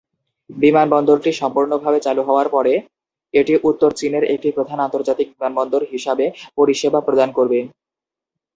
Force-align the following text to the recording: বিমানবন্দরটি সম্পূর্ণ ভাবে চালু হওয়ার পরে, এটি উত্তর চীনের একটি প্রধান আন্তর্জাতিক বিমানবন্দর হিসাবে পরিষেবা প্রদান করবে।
বিমানবন্দরটি 0.49 1.31
সম্পূর্ণ 1.41 1.71
ভাবে 1.83 1.99
চালু 2.01 2.21
হওয়ার 2.23 2.47
পরে, 2.55 2.73
এটি 3.33 3.53
উত্তর 3.69 3.91
চীনের 3.99 4.23
একটি 4.33 4.49
প্রধান 4.51 4.79
আন্তর্জাতিক 4.81 5.27
বিমানবন্দর 5.31 5.81
হিসাবে 5.91 6.25
পরিষেবা 6.57 6.99
প্রদান 7.01 7.29
করবে। 7.37 7.59